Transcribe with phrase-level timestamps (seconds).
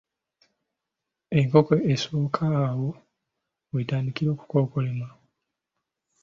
[1.37, 2.89] Enkoko esooka awo
[3.73, 5.07] weetandikira okukookolima.